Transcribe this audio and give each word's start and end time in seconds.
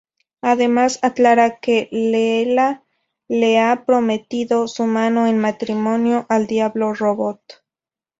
Además, 0.41 0.97
aclara 1.03 1.59
que 1.59 1.87
Leela 1.91 2.83
le 3.27 3.59
ha 3.59 3.85
prometido 3.85 4.67
su 4.67 4.85
mano 4.87 5.27
en 5.27 5.37
matrimonio 5.37 6.25
al 6.27 6.47
Diablo 6.47 6.95
Robot. 6.95 7.63